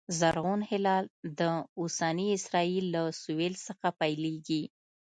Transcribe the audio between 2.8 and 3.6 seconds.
له سوېل